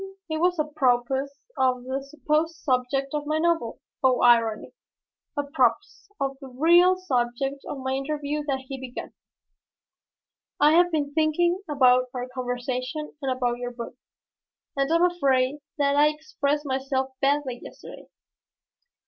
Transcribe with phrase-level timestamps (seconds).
[0.31, 1.27] It was apropos
[1.59, 4.73] of the supposed subject of my novel oh, irony!
[5.37, 5.75] apropos
[6.19, 9.13] of the real subject of my interview that he began.
[10.59, 13.93] "I have been thinking about our conversation and about your book,
[14.75, 18.07] and I am afraid that I expressed myself badly yesterday.